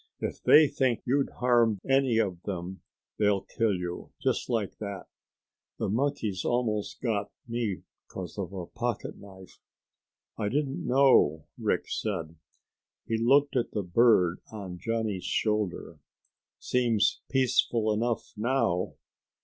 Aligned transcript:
If 0.19 0.41
they 0.41 0.67
think 0.67 1.03
you'd 1.05 1.29
harm 1.29 1.79
any 1.87 2.17
of 2.17 2.41
them, 2.41 2.81
they'll 3.19 3.41
kill 3.43 3.75
you, 3.75 4.09
just 4.19 4.49
like 4.49 4.79
that. 4.79 5.05
The 5.77 5.89
monkeys 5.89 6.43
almost 6.43 6.99
got 7.01 7.29
me 7.47 7.83
'cause 8.07 8.35
of 8.39 8.51
a 8.51 8.65
pocket 8.65 9.15
knife." 9.17 9.59
"I 10.39 10.49
didn't 10.49 10.87
know," 10.87 11.45
Rick 11.55 11.87
said. 11.87 12.35
He 13.05 13.15
looked 13.19 13.55
at 13.55 13.73
the 13.73 13.83
bird 13.83 14.39
on 14.51 14.79
Johnny's 14.79 15.25
shoulder. 15.25 15.99
"Seems 16.57 17.21
peaceful 17.29 17.93
enough 17.93 18.33
now." 18.35 18.95